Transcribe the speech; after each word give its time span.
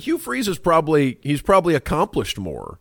Hugh 0.00 0.18
Freeze 0.18 0.48
is 0.48 0.58
probably 0.58 1.18
he's 1.22 1.42
probably 1.42 1.74
accomplished 1.74 2.38
more 2.38 2.78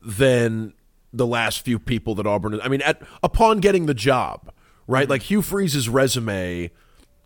than 0.00 0.74
the 1.12 1.26
last 1.26 1.64
few 1.64 1.78
people 1.78 2.14
that 2.16 2.26
Auburn. 2.26 2.60
I 2.60 2.68
mean, 2.68 2.82
at 2.82 3.02
upon 3.22 3.60
getting 3.60 3.86
the 3.86 3.94
job, 3.94 4.52
right? 4.86 5.04
Mm-hmm. 5.04 5.10
Like 5.10 5.22
Hugh 5.22 5.42
Freeze's 5.42 5.88
resume 5.88 6.70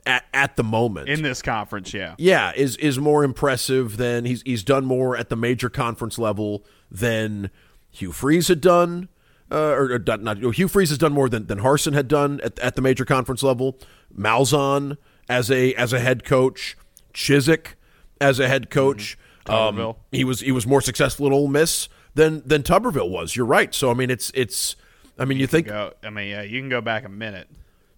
at, 0.04 0.24
at 0.32 0.56
the 0.56 0.64
moment 0.64 1.08
in 1.08 1.22
this 1.22 1.42
conference, 1.42 1.94
yeah, 1.94 2.14
yeah, 2.18 2.52
is 2.54 2.76
is 2.76 2.98
more 2.98 3.24
impressive 3.24 3.96
than 3.96 4.24
he's 4.24 4.42
he's 4.42 4.62
done 4.62 4.84
more 4.84 5.16
at 5.16 5.28
the 5.28 5.36
major 5.36 5.68
conference 5.68 6.18
level 6.18 6.64
than 6.90 7.50
Hugh 7.90 8.12
Freeze 8.12 8.48
had 8.48 8.60
done. 8.60 9.08
Uh, 9.48 9.70
or, 9.70 9.92
or 9.92 10.16
not, 10.18 10.38
Hugh 10.38 10.66
Freeze 10.66 10.88
has 10.88 10.98
done 10.98 11.12
more 11.12 11.28
than, 11.28 11.46
than 11.46 11.60
Harsin 11.60 11.92
had 11.92 12.08
done 12.08 12.40
at, 12.42 12.58
at 12.58 12.74
the 12.74 12.82
major 12.82 13.04
conference 13.04 13.44
level. 13.44 13.78
Malzahn 14.12 14.96
as 15.28 15.52
a 15.52 15.72
as 15.74 15.92
a 15.92 16.00
head 16.00 16.24
coach, 16.24 16.76
Chizik 17.14 17.74
as 18.20 18.40
a 18.40 18.48
head 18.48 18.70
coach. 18.70 19.12
Mm-hmm. 19.12 19.25
Um, 19.48 19.94
he 20.12 20.24
was 20.24 20.40
he 20.40 20.52
was 20.52 20.66
more 20.66 20.80
successful 20.80 21.26
at 21.26 21.32
Ole 21.32 21.48
Miss 21.48 21.88
than 22.14 22.42
than 22.46 22.62
Tuberville 22.62 23.10
was. 23.10 23.36
You're 23.36 23.46
right. 23.46 23.74
So 23.74 23.90
I 23.90 23.94
mean, 23.94 24.10
it's 24.10 24.30
it's. 24.34 24.76
I 25.18 25.24
mean, 25.24 25.38
you, 25.38 25.42
you 25.42 25.46
think. 25.46 25.68
Go, 25.68 25.92
I 26.02 26.10
mean, 26.10 26.28
yeah, 26.28 26.42
you 26.42 26.60
can 26.60 26.68
go 26.68 26.80
back 26.80 27.04
a 27.04 27.08
minute. 27.08 27.48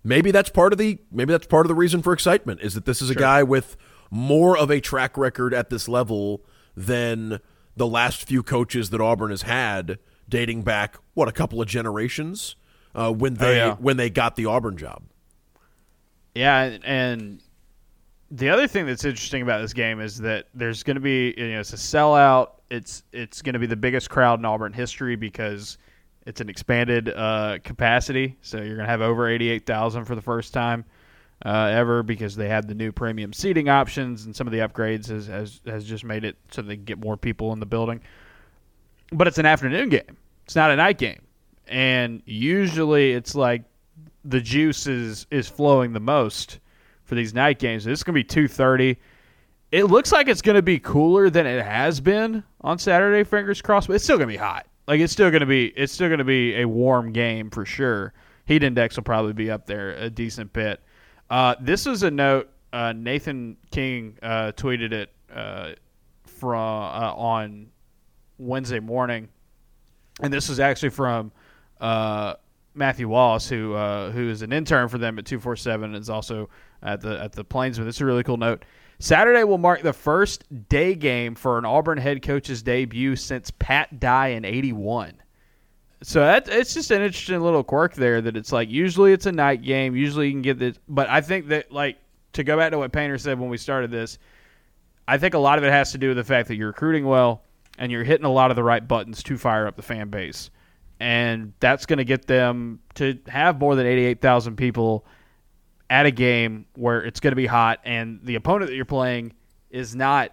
Maybe 0.05 0.31
that's 0.31 0.51
part 0.51 0.73
of 0.73 0.79
the 0.79 0.99
maybe 1.11 1.33
that's 1.33 1.47
part 1.47 1.67
of 1.67 1.69
the 1.69 1.75
reason 1.75 2.03
for 2.03 2.13
excitement 2.13 2.61
is 2.61 2.75
that 2.75 2.85
this 2.85 3.03
is 3.03 3.09
sure. 3.09 3.17
a 3.17 3.21
guy 3.21 3.43
with 3.43 3.77
more 4.11 4.57
of 4.57 4.71
a 4.71 4.81
track 4.81 5.17
record 5.17 5.53
at 5.53 5.71
this 5.71 5.89
level 5.89 6.43
than 6.77 7.41
the 7.77 7.87
last 7.87 8.25
few 8.25 8.43
coaches 8.43 8.91
that 8.91 9.01
Auburn 9.01 9.31
has 9.31 9.43
had, 9.43 9.99
dating 10.29 10.63
back 10.63 10.97
what 11.15 11.29
a 11.29 11.33
couple 11.33 11.61
of 11.61 11.69
generations 11.69 12.57
uh, 12.95 13.13
when 13.13 13.35
oh, 13.35 13.37
they 13.37 13.61
oh, 13.61 13.67
yeah. 13.67 13.75
when 13.75 13.97
they 13.97 14.11
got 14.11 14.37
the 14.37 14.47
Auburn 14.47 14.77
job. 14.77 15.03
Yeah, 16.35 16.79
and 16.85 17.43
the 18.31 18.51
other 18.51 18.67
thing 18.67 18.87
that's 18.87 19.05
interesting 19.05 19.43
about 19.43 19.61
this 19.61 19.73
game 19.73 20.01
is 20.01 20.19
that 20.19 20.47
there's 20.55 20.83
going 20.83 20.97
to 20.97 21.01
be 21.01 21.35
you 21.37 21.53
know 21.53 21.61
it's 21.61 21.73
a 21.73 21.77
sellout. 21.77 22.51
It's 22.71 23.03
it's 23.13 23.43
going 23.43 23.55
to 23.55 23.59
be 23.59 23.67
the 23.67 23.77
biggest 23.77 24.11
crowd 24.11 24.39
in 24.39 24.45
Auburn 24.45 24.73
history 24.73 25.17
because 25.17 25.79
it's 26.27 26.41
an 26.41 26.51
expanded 26.51 27.09
uh, 27.09 27.59
capacity. 27.65 28.37
So 28.43 28.59
you're 28.59 28.77
going 28.77 28.87
to 28.87 28.91
have 28.91 29.01
over 29.01 29.29
eighty 29.29 29.49
eight 29.49 29.65
thousand 29.65 30.05
for 30.05 30.15
the 30.15 30.23
first 30.23 30.53
time 30.53 30.85
uh, 31.45 31.71
ever 31.73 32.03
because 32.03 32.37
they 32.37 32.49
have 32.49 32.67
the 32.67 32.75
new 32.75 32.93
premium 32.93 33.33
seating 33.33 33.69
options 33.69 34.27
and 34.27 34.37
some 34.37 34.47
of 34.47 34.53
the 34.53 34.59
upgrades 34.59 35.09
has, 35.09 35.27
has 35.27 35.61
has 35.67 35.85
just 35.85 36.05
made 36.05 36.25
it 36.25 36.37
so 36.51 36.61
they 36.63 36.77
get 36.77 36.99
more 36.99 37.17
people 37.17 37.53
in 37.53 37.61
the 37.61 37.67
building. 37.67 38.01
But 39.11 39.27
it's 39.27 39.39
an 39.39 39.47
afternoon 39.47 39.89
game. 39.89 40.19
It's 40.45 40.57
not 40.57 40.71
a 40.71 40.77
night 40.77 40.99
game, 40.99 41.23
and 41.67 42.23
usually 42.27 43.13
it's 43.13 43.35
like 43.35 43.63
the 44.25 44.41
juice 44.41 44.87
is 44.87 45.27
is 45.31 45.49
flowing 45.49 45.95
the 45.95 46.01
most 46.01 46.59
for 47.09 47.15
these 47.15 47.33
night 47.33 47.59
games. 47.59 47.85
This 47.85 47.99
is 47.99 48.05
going 48.05 48.15
to 48.15 48.23
be 48.23 48.49
2:30. 48.49 48.97
It 49.73 49.85
looks 49.85 50.13
like 50.13 50.29
it's 50.29 50.43
going 50.43 50.57
to 50.57 50.63
be 50.63 50.79
cooler 50.79 51.29
than 51.31 51.47
it 51.47 51.65
has 51.65 52.01
been 52.01 52.45
on 52.61 52.79
Saturday. 52.79 53.25
Fingers 53.25 53.61
crossed, 53.61 53.89
but 53.89 53.95
it's 53.95 54.05
still 54.05 54.17
going 54.17 54.29
to 54.29 54.33
be 54.33 54.39
hot. 54.39 54.67
Like 54.87 55.01
it's 55.01 55.13
still 55.13 55.31
going 55.31 55.41
to 55.41 55.47
be 55.47 55.67
it's 55.67 55.93
still 55.93 56.09
going 56.09 56.19
to 56.19 56.25
be 56.25 56.61
a 56.61 56.67
warm 56.67 57.13
game 57.13 57.51
for 57.51 57.65
sure. 57.65 58.13
Heat 58.45 58.63
index 58.63 58.97
will 58.97 59.05
probably 59.05 59.33
be 59.33 59.51
up 59.51 59.67
there 59.67 59.91
a 59.91 60.09
decent 60.09 60.53
bit. 60.53 60.83
Uh, 61.29 61.57
this 61.61 61.87
is 61.87 62.03
a 62.03 62.11
note. 62.11 62.51
Uh, 62.73 62.93
Nathan 62.93 63.57
King 63.71 64.19
uh, 64.23 64.53
tweeted 64.53 64.93
it 64.93 65.13
uh, 65.35 65.73
from 66.27 66.59
uh, 66.59 67.15
on 67.15 67.69
Wednesday 68.39 68.81
morning, 68.81 69.29
and 70.23 70.33
this 70.33 70.49
is 70.49 70.61
actually 70.61 70.91
from 70.91 71.33
uh, 71.81 72.35
Matthew 72.75 73.09
Wallace, 73.09 73.49
who 73.49 73.75
uh, 73.75 74.11
who 74.11 74.29
is 74.29 74.43
an 74.43 74.53
intern 74.53 74.89
for 74.89 74.99
them 74.99 75.19
at 75.19 75.27
two 75.27 75.39
four 75.39 75.57
seven, 75.57 75.95
is 75.95 76.11
also 76.11 76.49
at 76.83 77.01
the 77.01 77.21
at 77.21 77.33
the 77.33 77.45
Plainsman. 77.45 77.89
Is 77.89 78.01
a 78.01 78.07
really 78.07 78.23
cool 78.23 78.37
note. 78.37 78.65
Saturday 79.01 79.45
will 79.45 79.59
mark 79.59 79.83
the 79.83 79.93
first 79.93 80.45
day 80.69 80.95
game 80.95 81.35
for 81.35 81.59
an 81.59 81.65
Auburn 81.65 81.99
head 81.99 82.23
coach's 82.23 82.63
debut 82.63 83.15
since 83.17 83.51
Pat 83.51 84.01
Dye 84.01 84.29
in 84.29 84.45
'81. 84.45 85.15
So 86.03 86.21
that 86.21 86.49
it's 86.49 86.75
just 86.75 86.91
an 86.91 87.03
interesting 87.03 87.41
little 87.41 87.65
quirk 87.65 87.95
there 87.95 88.21
that 88.21 88.37
it's 88.37 88.53
like 88.53 88.71
usually 88.71 89.13
it's 89.13 89.27
a 89.27 89.33
night 89.33 89.63
game. 89.63 89.97
Usually 89.97 90.27
you 90.27 90.33
can 90.33 90.43
get 90.43 90.59
this, 90.59 90.79
but 90.89 91.09
I 91.09 91.21
think 91.21 91.49
that 91.49 91.73
like 91.73 91.99
to 92.35 92.45
go 92.45 92.57
back 92.57 92.71
to 92.71 92.79
what 92.79 92.93
Painter 92.93 93.19
said 93.19 93.39
when 93.39 93.51
we 93.51 93.57
started 93.57 93.91
this, 93.91 94.19
I 95.09 95.19
think 95.19 95.35
a 95.35 95.39
lot 95.39 95.59
of 95.59 95.65
it 95.65 95.73
has 95.73 95.91
to 95.93 95.99
do 95.99 96.09
with 96.09 96.17
the 96.17 96.25
fact 96.25 96.49
that 96.49 96.57
you're 96.57 96.69
recruiting 96.69 97.05
well 97.05 97.43
and 97.79 97.91
you're 97.91 98.05
hitting 98.05 98.27
a 98.27 98.31
lot 98.31 98.51
of 98.51 98.57
the 98.57 98.63
right 98.63 98.87
buttons 98.87 99.23
to 99.25 99.37
fire 99.37 99.67
up 99.67 99.77
the 99.77 99.83
fan 99.83 100.09
base, 100.09 100.51
and 101.01 101.53
that's 101.61 101.87
going 101.87 101.99
to 101.99 102.05
get 102.05 102.27
them 102.27 102.81
to 102.95 103.19
have 103.29 103.59
more 103.59 103.77
than 103.77 103.87
eighty-eight 103.87 104.21
thousand 104.21 104.57
people 104.57 105.07
at 105.91 106.07
a 106.07 106.11
game 106.11 106.67
where 106.75 107.03
it's 107.03 107.21
going 107.21 107.33
to 107.33 107.37
be 107.37 107.47
hot 107.47 107.81
and 107.85 108.21
the 108.25 108.35
opponent 108.35 108.71
that 108.71 108.77
you're 108.77 108.85
playing 108.85 109.33
is 109.71 109.97
not 109.97 110.33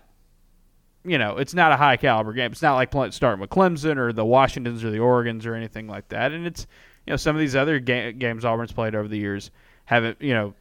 you 1.05 1.19
know, 1.19 1.37
it's 1.37 1.53
not 1.53 1.71
a 1.71 1.77
high 1.77 1.97
caliber 1.97 2.33
game. 2.33 2.51
It's 2.51 2.61
not 2.61 2.73
like 2.73 2.89
playing, 2.89 3.11
starting 3.11 3.39
with 3.39 3.51
Clemson 3.51 3.97
or 3.97 4.11
the 4.11 4.25
Washingtons 4.25 4.83
or 4.83 4.89
the 4.89 4.97
Oregons 4.97 5.45
or 5.45 5.53
anything 5.53 5.87
like 5.87 6.09
that. 6.09 6.31
And 6.31 6.47
it's, 6.47 6.65
you 7.05 7.11
know, 7.11 7.17
some 7.17 7.35
of 7.35 7.39
these 7.39 7.55
other 7.55 7.79
ga- 7.79 8.11
games 8.13 8.43
Auburn's 8.43 8.71
played 8.71 8.95
over 8.95 9.07
the 9.07 9.17
years 9.17 9.51
haven't, 9.85 10.19
you 10.19 10.33
know, 10.33 10.55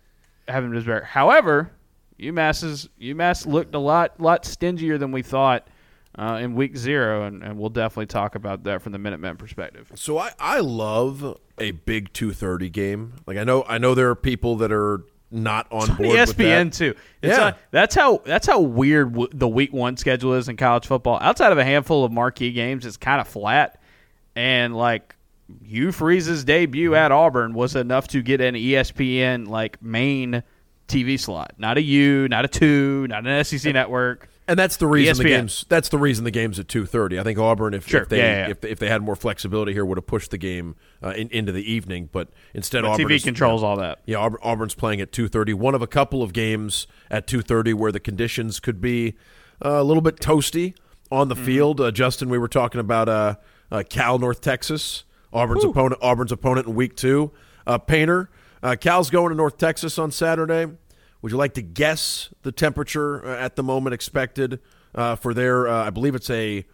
haven't 0.47 0.73
been 0.73 0.83
very. 0.83 1.05
However, 1.05 1.71
UMass 2.21 2.63
is 2.63 2.89
UMass 3.01 3.47
looked 3.47 3.75
a 3.75 3.79
lot 3.79 4.21
lot 4.21 4.45
stingier 4.45 4.99
than 4.99 5.11
we 5.13 5.23
thought 5.23 5.67
uh, 6.17 6.39
in 6.41 6.55
week 6.55 6.77
zero, 6.77 7.25
and, 7.25 7.43
and 7.43 7.59
we'll 7.59 7.71
definitely 7.71 8.07
talk 8.07 8.35
about 8.35 8.65
that 8.65 8.83
from 8.83 8.93
the 8.93 8.99
Minutemen 8.99 9.37
perspective. 9.37 9.91
So 9.95 10.19
I, 10.19 10.33
I 10.39 10.61
love 10.61 11.39
a 11.59 11.73
big 11.73 12.13
two 12.13 12.33
thirty 12.33 12.71
game. 12.71 13.15
Like 13.27 13.37
I 13.37 13.45
know 13.45 13.65
I 13.67 13.79
know 13.79 13.95
there 13.95 14.11
are 14.11 14.15
people 14.15 14.57
that 14.57 14.73
are 14.73 15.05
not 15.31 15.67
on 15.73 15.89
board. 15.97 16.11
ESPN 16.11 16.75
too. 16.75 16.95
It's 17.21 17.37
yeah, 17.37 17.49
a, 17.49 17.55
that's 17.71 17.95
how 17.95 18.23
that's 18.25 18.47
how 18.47 18.61
weird 18.61 19.13
w- 19.13 19.29
the 19.33 19.49
week 19.49 19.73
one 19.73 19.97
schedule 19.97 20.35
is 20.35 20.49
in 20.49 20.57
college 20.57 20.87
football. 20.87 21.19
Outside 21.21 21.53
of 21.53 21.59
a 21.59 21.65
handful 21.65 22.05
of 22.05 22.13
marquee 22.13 22.53
games, 22.53 22.87
it's 22.87 22.97
kind 22.97 23.21
of 23.21 23.27
flat, 23.27 23.81
and 24.37 24.77
like 24.77 25.17
Hugh 25.65 25.91
Freeze's 25.91 26.45
debut 26.45 26.95
at 26.95 27.13
Auburn 27.13 27.55
was 27.55 27.75
enough 27.75 28.09
to 28.09 28.23
get 28.23 28.41
an 28.41 28.55
ESPN 28.55 29.49
like 29.49 29.83
main 29.83 30.43
TV 30.87 31.19
slot, 31.19 31.55
not 31.59 31.77
a 31.79 31.83
U, 31.83 32.29
not 32.29 32.45
a 32.45 32.49
two, 32.49 33.07
not 33.09 33.27
an 33.27 33.45
SEC 33.45 33.73
network. 33.73 34.29
And 34.47 34.59
that's 34.59 34.77
the 34.77 34.87
reason 34.87 35.15
ESPN. 35.15 35.19
the 35.19 35.25
games. 35.25 35.65
That's 35.71 35.89
the 35.89 35.99
reason 35.99 36.25
the 36.25 36.31
game's 36.31 36.59
at 36.59 36.69
two 36.69 36.85
thirty. 36.85 37.19
I 37.19 37.23
think 37.23 37.39
Auburn, 37.39 37.73
if, 37.73 37.89
sure. 37.89 38.03
if 38.03 38.11
they 38.11 38.19
yeah, 38.19 38.47
yeah. 38.47 38.51
If, 38.51 38.65
if 38.65 38.79
they 38.79 38.89
had 38.89 39.03
more 39.03 39.17
flexibility 39.17 39.73
here, 39.73 39.87
would 39.87 39.97
have 39.97 40.07
pushed 40.07 40.31
the 40.31 40.39
game 40.39 40.77
uh, 41.03 41.11
in, 41.11 41.29
into 41.31 41.51
the 41.51 41.71
evening. 41.71 42.11
But 42.13 42.29
instead, 42.53 42.85
Auburn 42.85 43.07
TV 43.07 43.13
is, 43.13 43.25
controls 43.25 43.63
all 43.63 43.77
that. 43.77 44.01
Yeah, 44.05 44.19
Auburn, 44.19 44.41
Auburn's 44.43 44.75
playing 44.75 45.01
at 45.01 45.13
two 45.13 45.29
thirty. 45.29 45.55
One 45.55 45.75
of 45.75 45.81
a 45.81 45.87
couple 45.87 46.23
of 46.23 46.35
games 46.35 46.87
at 47.11 47.27
two 47.27 47.41
thirty 47.41 47.73
where 47.73 47.91
the 47.91 48.01
conditions 48.01 48.61
could 48.61 48.83
be 48.83 49.15
uh, 49.65 49.81
a 49.81 49.85
little 49.85 50.03
bit 50.03 50.17
toasty 50.17 50.75
on 51.11 51.29
the 51.29 51.35
mm-hmm. 51.35 51.45
field. 51.47 51.81
Uh, 51.81 51.91
Justin, 51.91 52.29
we 52.29 52.37
were 52.37 52.49
talking 52.49 52.81
about 52.81 53.09
uh, 53.09 53.37
uh, 53.71 53.83
Cal, 53.89 54.19
North 54.19 54.43
Texas. 54.43 55.05
Auburn's 55.33 55.65
opponent. 55.65 56.01
Auburn's 56.03 56.33
opponent 56.33 56.67
in 56.67 56.75
week 56.75 56.97
two. 56.97 57.33
Uh, 57.67 57.79
Painter. 57.79 58.29
Cal's 58.81 59.11
going 59.11 59.29
to 59.29 59.35
North 59.35 59.59
Texas 59.59 59.99
on 59.99 60.11
Saturday. 60.11 60.73
Would 61.25 61.33
you 61.33 61.39
like 61.39 61.55
to 61.55 61.63
guess 61.63 62.29
the 62.43 62.53
temperature 62.53 63.25
at 63.25 63.57
the 63.57 63.63
moment 63.63 63.95
expected 63.95 64.61
uh, 64.95 65.17
for 65.17 65.33
their? 65.33 65.67
Uh, 65.67 65.87
I 65.87 65.89
believe 65.89 66.15
it's 66.15 66.29
a 66.29 66.67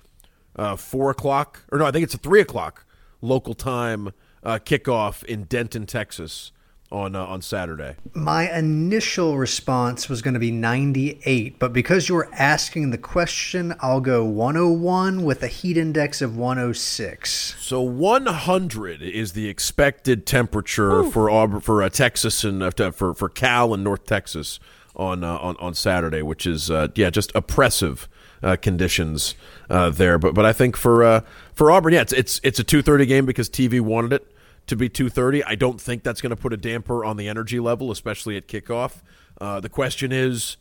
uh, 0.56 0.74
four 0.74 1.08
o'clock, 1.08 1.62
or 1.70 1.78
no, 1.78 1.86
I 1.86 1.92
think 1.92 2.02
it's 2.02 2.14
a 2.14 2.18
three 2.18 2.40
o'clock 2.40 2.84
local 3.20 3.54
time 3.54 4.08
uh, 4.42 4.58
kickoff 4.58 5.22
in 5.22 5.44
Denton, 5.44 5.86
Texas 5.86 6.50
on 6.92 7.14
uh, 7.14 7.24
on 7.24 7.42
Saturday? 7.42 7.96
My 8.14 8.50
initial 8.50 9.38
response 9.38 10.08
was 10.08 10.22
going 10.22 10.34
to 10.34 10.40
be 10.40 10.50
98, 10.50 11.58
but 11.58 11.72
because 11.72 12.08
you 12.08 12.16
were 12.16 12.28
asking 12.32 12.90
the 12.90 12.98
question, 12.98 13.74
I'll 13.80 14.00
go 14.00 14.24
101 14.24 15.22
with 15.24 15.42
a 15.42 15.46
heat 15.46 15.76
index 15.76 16.20
of 16.20 16.36
106. 16.36 17.56
So 17.58 17.80
100 17.80 19.02
is 19.02 19.32
the 19.32 19.48
expected 19.48 20.26
temperature 20.26 21.00
Ooh. 21.00 21.10
for 21.10 21.30
Auburn, 21.30 21.60
for 21.60 21.82
uh, 21.82 21.88
Texas 21.88 22.44
and 22.44 22.62
uh, 22.62 22.90
for 22.90 23.14
for 23.14 23.28
Cal 23.28 23.72
and 23.72 23.84
North 23.84 24.06
Texas 24.06 24.58
on 24.96 25.22
uh, 25.22 25.36
on 25.38 25.56
on 25.58 25.74
Saturday, 25.74 26.22
which 26.22 26.46
is 26.46 26.70
uh, 26.70 26.88
yeah 26.94 27.10
just 27.10 27.32
oppressive. 27.34 28.08
Uh, 28.42 28.56
conditions 28.56 29.34
there, 29.68 30.16
but 30.18 30.32
but 30.32 30.46
I 30.46 30.54
think 30.54 30.74
for 30.74 31.22
for 31.52 31.70
Auburn, 31.70 31.92
yeah, 31.92 32.00
it's 32.00 32.14
it's 32.14 32.40
it's 32.42 32.58
a 32.58 32.64
two 32.64 32.80
thirty 32.80 33.04
game 33.04 33.26
because 33.26 33.50
TV 33.50 33.82
wanted 33.82 34.14
it 34.14 34.26
to 34.66 34.76
be 34.76 34.88
2:30. 34.88 35.42
I 35.46 35.54
don't 35.54 35.80
think 35.80 36.02
that's 36.02 36.20
going 36.20 36.30
to 36.30 36.36
put 36.36 36.52
a 36.52 36.56
damper 36.56 37.04
on 37.04 37.16
the 37.16 37.28
energy 37.28 37.60
level, 37.60 37.90
especially 37.90 38.36
at 38.36 38.48
kickoff. 38.48 39.02
Uh, 39.40 39.60
the 39.60 39.68
question 39.68 40.12
is, 40.12 40.56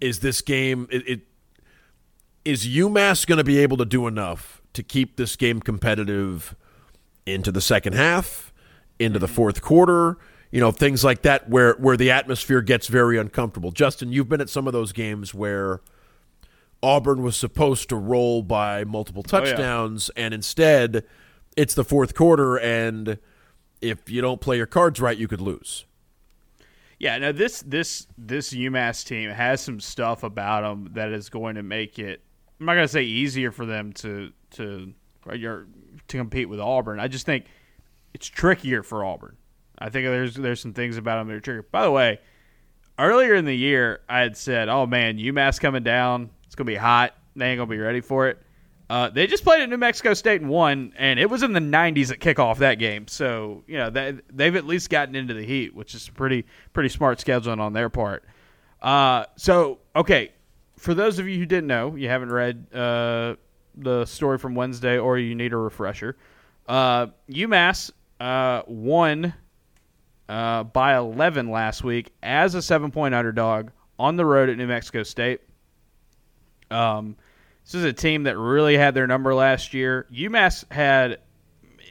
is 0.00 0.20
this 0.20 0.40
game 0.40 0.86
it, 0.90 1.08
it 1.08 1.20
is 2.44 2.66
UMass 2.66 3.26
going 3.26 3.38
to 3.38 3.44
be 3.44 3.58
able 3.58 3.76
to 3.78 3.84
do 3.84 4.06
enough 4.06 4.62
to 4.74 4.82
keep 4.82 5.16
this 5.16 5.36
game 5.36 5.60
competitive 5.60 6.54
into 7.24 7.50
the 7.50 7.60
second 7.60 7.94
half, 7.94 8.52
into 8.98 9.18
the 9.18 9.28
fourth 9.28 9.62
quarter? 9.62 10.18
You 10.52 10.60
know, 10.60 10.70
things 10.70 11.02
like 11.02 11.22
that 11.22 11.48
where 11.50 11.74
where 11.74 11.96
the 11.96 12.10
atmosphere 12.10 12.62
gets 12.62 12.86
very 12.86 13.18
uncomfortable. 13.18 13.72
Justin, 13.72 14.12
you've 14.12 14.28
been 14.28 14.40
at 14.40 14.48
some 14.48 14.66
of 14.66 14.72
those 14.72 14.92
games 14.92 15.34
where 15.34 15.80
Auburn 16.82 17.22
was 17.22 17.36
supposed 17.36 17.88
to 17.88 17.96
roll 17.96 18.42
by 18.42 18.84
multiple 18.84 19.22
touchdowns, 19.22 20.10
oh, 20.10 20.12
yeah. 20.16 20.26
and 20.26 20.34
instead 20.34 21.04
it's 21.56 21.74
the 21.74 21.84
fourth 21.84 22.14
quarter, 22.14 22.56
and 22.56 23.18
if 23.80 24.08
you 24.10 24.20
don't 24.20 24.40
play 24.40 24.56
your 24.56 24.66
cards 24.66 25.00
right, 25.00 25.16
you 25.16 25.26
could 25.26 25.40
lose. 25.40 25.84
Yeah, 26.98 27.18
no 27.18 27.32
this 27.32 27.62
this 27.62 28.06
this 28.16 28.54
UMass 28.54 29.04
team 29.04 29.28
has 29.30 29.60
some 29.60 29.80
stuff 29.80 30.22
about 30.22 30.62
them 30.62 30.92
that 30.94 31.12
is 31.12 31.28
going 31.28 31.56
to 31.56 31.62
make 31.62 31.98
it. 31.98 32.22
I'm 32.58 32.66
not 32.66 32.74
going 32.74 32.84
to 32.84 32.92
say 32.92 33.02
easier 33.02 33.52
for 33.52 33.66
them 33.66 33.92
to 33.94 34.32
to 34.52 34.94
to 35.22 35.66
compete 36.08 36.48
with 36.48 36.60
Auburn. 36.60 37.00
I 37.00 37.08
just 37.08 37.26
think 37.26 37.46
it's 38.14 38.26
trickier 38.26 38.82
for 38.82 39.04
Auburn. 39.04 39.36
I 39.78 39.90
think 39.90 40.06
there's 40.06 40.34
there's 40.34 40.60
some 40.60 40.72
things 40.72 40.96
about 40.96 41.18
them 41.18 41.28
that 41.28 41.34
are 41.34 41.40
trickier. 41.40 41.66
By 41.70 41.82
the 41.82 41.90
way, 41.90 42.18
earlier 42.98 43.34
in 43.34 43.44
the 43.44 43.56
year, 43.56 44.00
I 44.08 44.20
had 44.20 44.36
said, 44.36 44.70
"Oh 44.70 44.86
man, 44.86 45.18
UMass 45.18 45.60
coming 45.60 45.82
down. 45.82 46.30
It's 46.46 46.54
gonna 46.54 46.66
be 46.66 46.76
hot. 46.76 47.14
They 47.34 47.50
ain't 47.50 47.58
gonna 47.58 47.70
be 47.70 47.78
ready 47.78 48.00
for 48.00 48.28
it." 48.28 48.42
Uh, 48.88 49.10
they 49.10 49.26
just 49.26 49.42
played 49.42 49.62
at 49.62 49.68
New 49.68 49.76
Mexico 49.76 50.14
State 50.14 50.40
and 50.40 50.48
won, 50.48 50.92
and 50.96 51.18
it 51.18 51.28
was 51.28 51.42
in 51.42 51.52
the 51.52 51.60
90s 51.60 52.12
at 52.12 52.20
kickoff 52.20 52.58
that 52.58 52.76
game. 52.76 53.08
So 53.08 53.64
you 53.66 53.78
know 53.78 53.90
they, 53.90 54.16
they've 54.32 54.54
at 54.54 54.64
least 54.64 54.90
gotten 54.90 55.16
into 55.16 55.34
the 55.34 55.44
heat, 55.44 55.74
which 55.74 55.94
is 55.94 56.08
pretty 56.08 56.46
pretty 56.72 56.88
smart 56.88 57.18
scheduling 57.18 57.58
on 57.58 57.72
their 57.72 57.88
part. 57.88 58.24
Uh, 58.80 59.24
so 59.36 59.78
okay, 59.96 60.32
for 60.76 60.94
those 60.94 61.18
of 61.18 61.28
you 61.28 61.38
who 61.38 61.46
didn't 61.46 61.66
know, 61.66 61.96
you 61.96 62.08
haven't 62.08 62.30
read 62.30 62.66
uh, 62.72 63.34
the 63.76 64.04
story 64.04 64.38
from 64.38 64.54
Wednesday, 64.54 64.98
or 64.98 65.18
you 65.18 65.34
need 65.34 65.52
a 65.52 65.56
refresher. 65.56 66.16
Uh, 66.68 67.08
UMass 67.28 67.90
uh, 68.20 68.62
won 68.66 69.34
uh, 70.28 70.64
by 70.64 70.96
11 70.96 71.50
last 71.50 71.84
week 71.84 72.12
as 72.22 72.54
a 72.54 72.62
seven 72.62 72.90
point 72.90 73.14
underdog 73.14 73.70
on 73.98 74.16
the 74.16 74.24
road 74.24 74.48
at 74.48 74.56
New 74.56 74.66
Mexico 74.66 75.02
State. 75.02 75.40
Um, 76.70 77.16
this 77.66 77.74
is 77.74 77.84
a 77.84 77.92
team 77.92 78.22
that 78.24 78.38
really 78.38 78.76
had 78.76 78.94
their 78.94 79.08
number 79.08 79.34
last 79.34 79.74
year. 79.74 80.06
UMass 80.12 80.70
had, 80.70 81.18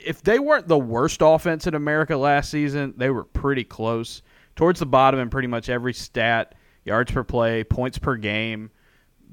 if 0.05 0.21
they 0.21 0.39
weren't 0.39 0.69
the 0.69 0.77
worst 0.77 1.19
offense 1.21 1.67
in 1.67 1.75
America 1.75 2.15
last 2.15 2.49
season, 2.49 2.93
they 2.95 3.09
were 3.09 3.25
pretty 3.25 3.65
close. 3.65 4.21
Towards 4.55 4.79
the 4.79 4.85
bottom 4.85 5.19
in 5.19 5.29
pretty 5.29 5.49
much 5.49 5.67
every 5.67 5.93
stat 5.93 6.55
yards 6.85 7.11
per 7.11 7.25
play, 7.25 7.65
points 7.65 7.97
per 7.97 8.15
game, 8.15 8.71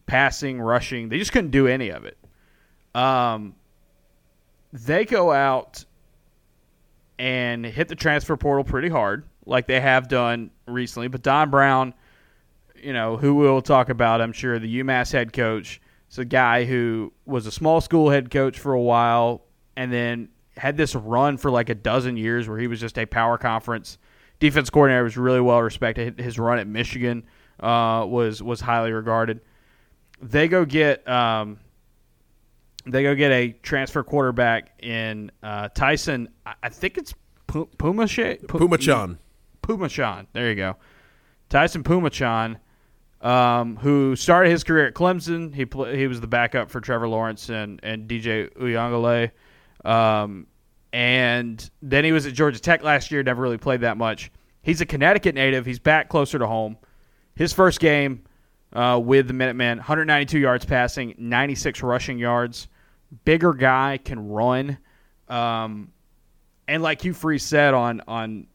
passing, 0.06 0.60
rushing. 0.60 1.08
They 1.08 1.18
just 1.18 1.30
couldn't 1.30 1.52
do 1.52 1.68
any 1.68 1.90
of 1.90 2.06
it. 2.06 2.18
Um, 2.92 3.54
they 4.72 5.04
go 5.04 5.30
out 5.30 5.84
and 7.20 7.64
hit 7.64 7.86
the 7.86 7.94
transfer 7.94 8.36
portal 8.36 8.64
pretty 8.64 8.88
hard, 8.88 9.24
like 9.46 9.68
they 9.68 9.80
have 9.80 10.08
done 10.08 10.50
recently. 10.66 11.06
But 11.06 11.22
Don 11.22 11.50
Brown, 11.50 11.94
you 12.82 12.92
know, 12.92 13.16
who 13.16 13.34
we'll 13.34 13.62
talk 13.62 13.90
about, 13.90 14.20
I'm 14.20 14.32
sure, 14.32 14.58
the 14.58 14.82
UMass 14.82 15.12
head 15.12 15.32
coach, 15.32 15.80
it's 16.12 16.18
a 16.18 16.26
guy 16.26 16.66
who 16.66 17.10
was 17.24 17.46
a 17.46 17.50
small 17.50 17.80
school 17.80 18.10
head 18.10 18.30
coach 18.30 18.58
for 18.58 18.74
a 18.74 18.80
while 18.82 19.46
and 19.78 19.90
then 19.90 20.28
had 20.58 20.76
this 20.76 20.94
run 20.94 21.38
for 21.38 21.50
like 21.50 21.70
a 21.70 21.74
dozen 21.74 22.18
years 22.18 22.46
where 22.46 22.58
he 22.58 22.66
was 22.66 22.78
just 22.78 22.98
a 22.98 23.06
power 23.06 23.38
conference 23.38 23.96
defense 24.38 24.68
coordinator. 24.68 25.04
Was 25.04 25.16
really 25.16 25.40
well 25.40 25.62
respected. 25.62 26.20
His 26.20 26.38
run 26.38 26.58
at 26.58 26.66
Michigan 26.66 27.24
uh, 27.60 28.04
was 28.06 28.42
was 28.42 28.60
highly 28.60 28.92
regarded. 28.92 29.40
They 30.20 30.48
go 30.48 30.66
get 30.66 31.08
um, 31.08 31.58
they 32.84 33.02
go 33.04 33.14
get 33.14 33.32
a 33.32 33.52
transfer 33.62 34.02
quarterback 34.02 34.82
in 34.82 35.32
uh, 35.42 35.70
Taisun. 35.70 36.28
I 36.62 36.68
think 36.68 36.98
it's 36.98 37.14
Puma 37.46 37.68
Phommachanh. 37.78 39.18
Phommachanh. 39.62 40.26
There 40.34 40.50
you 40.50 40.56
go. 40.56 40.76
Taisun 41.48 41.82
Phommachanh 41.84 42.56
um, 43.22 43.76
who 43.76 44.16
started 44.16 44.50
his 44.50 44.64
career 44.64 44.86
at 44.86 44.94
Clemson. 44.94 45.54
He 45.54 45.64
pl- 45.64 45.84
he 45.86 46.06
was 46.06 46.20
the 46.20 46.26
backup 46.26 46.70
for 46.70 46.80
Trevor 46.80 47.08
Lawrence 47.08 47.48
and 47.48 47.80
and 47.82 48.08
DJ 48.08 48.52
Uiagalelei. 48.54 49.30
Um, 49.84 50.46
and 50.92 51.70
then 51.80 52.04
he 52.04 52.12
was 52.12 52.26
at 52.26 52.34
Georgia 52.34 52.60
Tech 52.60 52.82
last 52.82 53.10
year. 53.10 53.22
Never 53.22 53.40
really 53.40 53.58
played 53.58 53.80
that 53.80 53.96
much. 53.96 54.30
He's 54.62 54.80
a 54.80 54.86
Connecticut 54.86 55.34
native. 55.34 55.64
He's 55.64 55.78
back 55.78 56.08
closer 56.08 56.38
to 56.38 56.46
home. 56.46 56.76
His 57.34 57.52
first 57.52 57.80
game 57.80 58.24
uh, 58.72 59.00
with 59.02 59.26
the 59.26 59.32
Minutemen, 59.32 59.78
192 59.78 60.38
yards 60.38 60.64
passing, 60.64 61.14
96 61.18 61.82
rushing 61.82 62.18
yards. 62.18 62.68
Bigger 63.24 63.54
guy 63.54 63.98
can 64.02 64.28
run. 64.28 64.78
Um, 65.28 65.92
and 66.68 66.82
like 66.82 67.02
Hugh 67.02 67.14
Freeze 67.14 67.44
said 67.44 67.74
on 67.74 68.02
on 68.06 68.46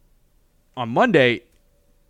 on 0.75 0.89
Monday, 0.89 1.41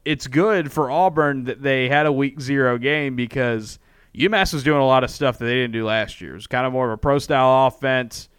it's 0.07 0.25
good 0.25 0.71
for 0.71 0.89
Auburn 0.89 1.44
that 1.44 1.62
they 1.62 1.89
had 1.89 2.06
a 2.06 2.12
week 2.13 2.39
zero 2.39 2.77
game 2.77 3.18
because 3.18 3.77
UMass 4.15 4.54
was 4.54 4.63
doing 4.63 4.80
a 4.80 4.86
lot 4.88 5.04
of 5.04 5.09
stuff 5.09 5.38
that 5.38 5.44
they 5.44 5.56
didn't 5.56 5.74
do 5.74 5.86
last 5.86 6.21
year. 6.21 6.31
It 6.31 6.36
was 6.36 6.48
kind 6.48 6.65
of 6.65 6.71
more 6.71 6.86
of 6.86 6.94
a 6.94 6.98
pro 6.98 7.19
style 7.19 7.68
offense 7.68 8.30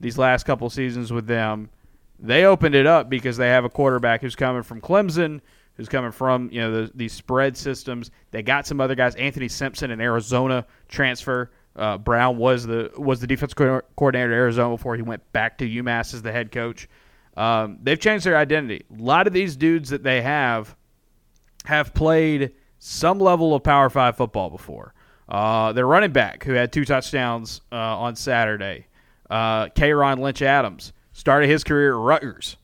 these 0.00 0.18
last 0.18 0.44
couple 0.44 0.68
seasons 0.68 1.10
with 1.14 1.26
them. 1.26 1.70
They 2.18 2.44
opened 2.44 2.74
it 2.74 2.86
up 2.86 3.08
because 3.08 3.38
they 3.38 3.48
have 3.48 3.64
a 3.64 3.70
quarterback 3.70 4.20
who's 4.20 4.36
coming 4.36 4.62
from 4.62 4.82
Clemson, 4.82 5.40
who's 5.78 5.88
coming 5.88 6.12
from 6.12 6.50
you 6.52 6.60
know 6.60 6.84
the, 6.84 6.92
these 6.94 7.14
spread 7.14 7.56
systems. 7.56 8.10
They 8.30 8.42
got 8.42 8.66
some 8.66 8.78
other 8.78 8.94
guys. 8.94 9.14
Anthony 9.14 9.48
Simpson, 9.48 9.90
an 9.90 10.02
Arizona 10.02 10.66
transfer. 10.88 11.50
Uh, 11.74 11.96
Brown 11.96 12.36
was 12.36 12.66
the 12.66 12.92
was 12.98 13.20
the 13.20 13.26
defense 13.26 13.54
coordinator 13.54 14.30
at 14.30 14.36
Arizona 14.36 14.76
before 14.76 14.94
he 14.94 15.02
went 15.02 15.32
back 15.32 15.56
to 15.58 15.66
UMass 15.66 16.12
as 16.12 16.20
the 16.20 16.32
head 16.32 16.52
coach. 16.52 16.86
Um, 17.34 17.78
they've 17.82 17.98
changed 17.98 18.26
their 18.26 18.36
identity. 18.36 18.84
A 18.94 19.02
lot 19.02 19.26
of 19.26 19.32
these 19.32 19.56
dudes 19.56 19.88
that 19.88 20.02
they 20.02 20.20
have 20.20 20.76
have 21.64 21.94
played 21.94 22.52
some 22.78 23.18
level 23.18 23.54
of 23.54 23.62
Power 23.62 23.90
Five 23.90 24.16
football 24.16 24.50
before. 24.50 24.94
Uh, 25.28 25.72
their 25.72 25.86
running 25.86 26.12
back, 26.12 26.44
who 26.44 26.52
had 26.52 26.72
two 26.72 26.84
touchdowns 26.84 27.62
uh, 27.72 27.76
on 27.76 28.14
Saturday, 28.14 28.86
uh, 29.30 29.66
Kay'Ron 29.68 30.18
Lynch 30.18 30.42
Adams, 30.42 30.92
started 31.12 31.48
his 31.48 31.64
career 31.64 31.94
at 31.94 31.98
Rutgers. 31.98 32.56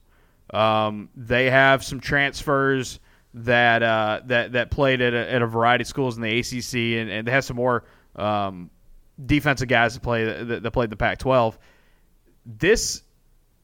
Um, 0.52 1.08
they 1.17 1.49
have 1.49 1.82
some 1.82 2.00
transfers 2.00 3.00
that 3.32 3.82
uh, 3.82 4.20
that 4.26 4.52
that 4.52 4.70
played 4.70 5.00
at 5.00 5.14
a, 5.14 5.32
at 5.32 5.41
a, 5.41 5.47
variety 5.47 5.82
of 5.82 5.88
schools 5.88 6.17
in 6.17 6.23
the 6.23 6.38
ACC, 6.38 7.00
and, 7.00 7.11
and 7.11 7.26
they 7.26 7.31
have 7.31 7.44
some 7.44 7.56
more 7.56 7.85
um, 8.17 8.70
defensive 9.25 9.69
guys 9.69 9.94
that 9.94 10.02
play 10.02 10.25
that, 10.25 10.62
that 10.62 10.70
played 10.73 10.91
the 10.91 10.97
Pac-12. 10.97 11.56
This 12.44 13.02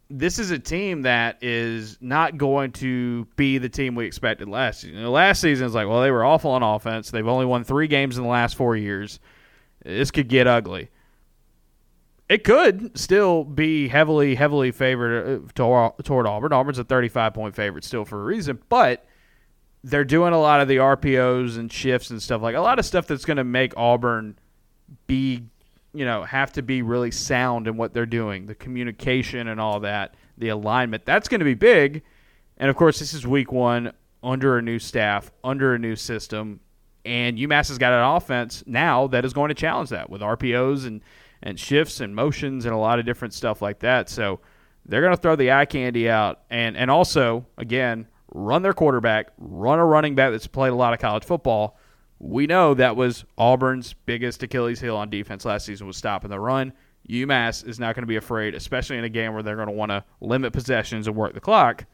this 0.09 0.39
is 0.39 0.51
a 0.51 0.59
team 0.59 1.03
that 1.03 1.43
is 1.43 1.99
not 2.01 2.37
going 2.37 2.73
to 2.73 3.25
be 3.37 3.59
the 3.59 3.69
team 3.69 3.95
we 3.95 4.07
expected 4.07 4.49
last 4.49 4.81
season. 4.81 4.97
You 4.97 5.03
know, 5.05 5.11
last 5.11 5.41
season 5.41 5.67
is 5.67 5.75
like, 5.75 5.89
well, 5.89 6.03
they 6.03 6.11
were 6.11 6.25
awful 6.25 6.53
on 6.53 6.63
offense. 6.63 7.11
They've 7.11 7.27
only 7.27 7.47
won 7.47 7.65
three 7.65 7.89
games 7.89 8.17
in 8.17 8.23
the 8.23 8.29
last 8.29 8.55
four 8.55 8.77
years. 8.77 9.19
This 9.85 10.11
could 10.11 10.29
get 10.29 10.47
ugly. 10.47 10.91
It 12.29 12.45
could 12.45 12.97
still 12.99 13.45
be 13.45 13.89
heavily, 13.89 14.35
heavily 14.35 14.73
favored 14.73 15.43
uh, 15.59 15.91
toward 16.03 16.27
Auburn. 16.27 16.53
Auburn's 16.53 16.79
a 16.79 16.85
35 16.85 17.35
point 17.35 17.55
favorite 17.55 17.85
still 17.85 18.05
for 18.05 18.21
a 18.21 18.25
reason, 18.25 18.61
but 18.69 19.07
they're 19.85 20.05
doing 20.05 20.33
a 20.33 20.41
lot 20.41 20.61
of 20.61 20.67
the 20.67 20.79
RPOs 20.79 21.57
and 21.57 21.73
shifts 21.73 22.11
and 22.11 22.21
stuff 22.21 22.43
like 22.43 22.57
a 22.57 22.61
lot 22.61 22.81
of 22.81 22.85
stuff 22.85 23.07
that's 23.07 23.25
going 23.25 23.37
to 23.37 23.45
make 23.45 23.73
Auburn 23.77 24.37
be 25.07 25.45
you 25.97 26.05
know, 26.05 26.25
have 26.25 26.53
to 26.53 26.63
be 26.63 26.83
really 26.83 27.11
sound 27.11 27.67
in 27.67 27.77
what 27.77 27.95
they're 27.95 28.07
doing, 28.07 28.47
the 28.47 28.55
communication 28.55 29.49
and 29.49 29.61
all 29.61 29.81
that, 29.81 30.15
the 30.39 30.49
alignment. 30.49 31.05
That's 31.05 31.29
going 31.29 31.41
to 31.41 31.45
be 31.45 31.55
big. 31.55 32.03
And 32.59 32.71
of 32.71 32.77
course, 32.77 32.99
this 32.99 33.15
is 33.15 33.27
week 33.27 33.53
one 33.53 33.93
under 34.23 34.59
a 34.59 34.63
new 34.63 34.79
staff, 34.79 35.31
under 35.45 35.75
a 35.75 35.79
new 35.79 35.97
system, 35.97 36.61
and 37.05 37.39
UMass 37.39 37.69
has 37.69 37.79
got 37.79 37.93
an 37.93 38.17
offense 38.17 38.65
now 38.67 39.07
that 39.09 39.25
is 39.25 39.33
going 39.33 39.49
to 39.49 39.55
challenge 39.55 39.91
that 39.91 40.11
with 40.11 40.21
RPOs 40.21 40.87
and 40.87 41.01
and 41.43 41.61
shifts 41.61 42.01
and 42.01 42.15
motions 42.15 42.65
and 42.65 42.75
a 42.75 42.79
lot 42.79 42.99
of 42.99 43.05
different 43.05 43.35
stuff 43.35 43.63
like 43.63 43.79
that. 43.81 44.09
So 44.09 44.41
they're 44.87 45.03
going 45.03 45.15
to 45.15 45.21
throw 45.21 45.37
the 45.37 45.53
eye 45.53 45.67
candy 45.67 46.09
out 46.09 46.41
and 46.51 46.77
and 46.77 46.91
also 46.91 47.47
again 47.57 48.09
run 48.35 48.63
their 48.63 48.73
quarterback, 48.73 49.33
run 49.39 49.79
a 49.79 49.85
running 49.85 50.15
back 50.15 50.33
that's 50.33 50.47
played 50.47 50.71
a 50.71 50.75
lot 50.75 50.93
of 50.93 50.99
college 50.99 51.25
football 51.25 51.79
we 52.19 52.47
know 52.47 52.75
that 52.75 52.97
was 52.97 53.25
Auburn's 53.37 53.93
biggest 53.93 54.43
Achilles 54.43 54.81
heel 54.81 54.97
on 54.97 55.11
defense 55.11 55.45
last 55.45 55.67
season 55.67 55.87
was 55.87 55.97
stopping 55.97 56.31
the 56.31 56.41
run. 56.41 56.73
UMass 57.09 57.67
is 57.67 57.79
not 57.79 57.95
going 57.95 58.03
to 58.03 58.09
be 58.09 58.17
afraid, 58.17 58.55
especially 58.55 58.99
in 58.99 59.05
a 59.05 59.09
game 59.09 59.33
where 59.33 59.43
they're 59.43 59.57
going 59.57 59.69
to 59.69 59.75
want 59.75 59.91
to 59.91 60.05
limit 60.21 60.53
possessions 60.53 61.07
and 61.07 61.17
work 61.17 61.35
the 61.35 61.41
clock. 61.41 61.85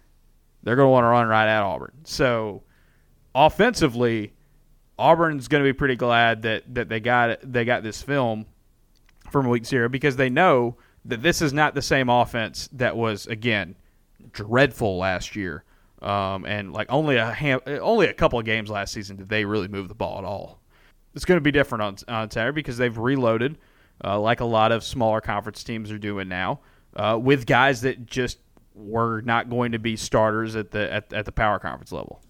They're 0.62 0.76
going 0.76 0.86
to 0.86 0.90
want 0.90 1.04
to 1.04 1.08
run 1.08 1.26
right 1.26 1.48
at 1.48 1.62
Auburn. 1.62 1.92
So, 2.04 2.62
offensively, 3.34 4.32
Auburn's 4.98 5.48
going 5.48 5.62
to 5.62 5.68
be 5.68 5.76
pretty 5.76 5.96
glad 5.96 6.42
that, 6.42 6.74
that 6.74 6.88
they 6.88 7.00
got 7.00 7.38
they 7.42 7.64
got 7.64 7.82
this 7.82 8.00
film 8.00 8.46
from 9.30 9.48
week 9.48 9.66
zero 9.66 9.88
because 9.88 10.16
they 10.16 10.30
know 10.30 10.76
that 11.04 11.22
this 11.22 11.42
is 11.42 11.52
not 11.52 11.74
the 11.74 11.82
same 11.82 12.08
offense 12.08 12.68
that 12.72 12.96
was 12.96 13.26
again 13.26 13.74
dreadful 14.32 14.98
last 14.98 15.34
year. 15.34 15.64
Um, 16.02 16.44
and 16.47 16.73
like 16.73 16.88
only 16.90 17.16
a 17.16 17.30
ham- 17.30 17.61
only 17.66 18.09
a 18.09 18.12
couple 18.12 18.38
of 18.38 18.44
games 18.44 18.68
last 18.68 18.92
season 18.92 19.16
did 19.16 19.28
they 19.28 19.44
really 19.44 19.68
move 19.68 19.88
the 19.88 19.94
ball 19.94 20.18
at 20.18 20.25
all. 20.25 20.61
It's 21.14 21.25
going 21.25 21.37
to 21.37 21.42
be 21.42 21.52
different 21.52 21.82
on 21.82 21.97
on 22.09 22.30
Saturday 22.30 22.54
because 22.54 22.76
they've 22.76 22.97
reloaded, 22.97 23.56
uh, 24.04 24.18
like 24.18 24.40
a 24.40 24.44
lot 24.44 24.73
of 24.73 24.82
smaller 24.82 25.21
conference 25.21 25.62
teams 25.62 25.92
are 25.92 25.99
doing 25.99 26.28
now, 26.28 26.61
uh, 26.97 27.18
with 27.23 27.47
guys 27.47 27.82
that 27.82 28.06
just 28.06 28.38
were 28.75 29.21
not 29.21 29.49
going 29.49 29.73
to 29.73 29.78
be 29.78 29.97
starters 29.97 30.56
at 30.56 30.73
the 30.73 30.92
at, 30.92 31.12
at 31.12 31.25
the 31.25 31.32
power 31.32 31.61
conference 31.61 31.92
level. 31.92 32.21